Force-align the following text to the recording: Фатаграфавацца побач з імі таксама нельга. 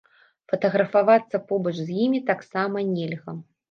Фатаграфавацца 0.51 1.43
побач 1.53 1.77
з 1.83 1.87
імі 2.09 2.25
таксама 2.35 2.89
нельга. 2.95 3.43